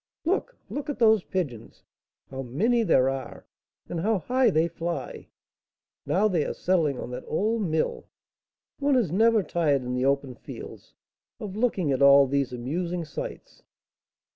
[0.25, 0.57] Look!
[0.67, 1.83] look at those pigeons!
[2.31, 3.45] how many there are!
[3.87, 5.27] and how high they fly!
[6.07, 8.07] Now they are settling on that old mill.
[8.79, 10.95] One is never tired in the open fields
[11.39, 13.61] of looking at all these amusing sights."